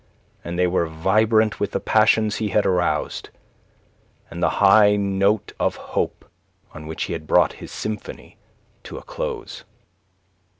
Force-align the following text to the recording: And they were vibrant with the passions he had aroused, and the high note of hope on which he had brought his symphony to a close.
And 0.43 0.57
they 0.57 0.65
were 0.65 0.87
vibrant 0.87 1.59
with 1.59 1.73
the 1.73 1.79
passions 1.79 2.37
he 2.37 2.47
had 2.47 2.65
aroused, 2.65 3.29
and 4.31 4.41
the 4.41 4.49
high 4.57 4.95
note 4.95 5.53
of 5.59 5.75
hope 5.75 6.25
on 6.73 6.87
which 6.87 7.03
he 7.03 7.13
had 7.13 7.27
brought 7.27 7.53
his 7.61 7.71
symphony 7.71 8.37
to 8.85 8.97
a 8.97 9.03
close. 9.03 9.63